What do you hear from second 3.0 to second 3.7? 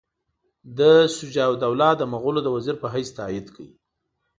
تایید کړ.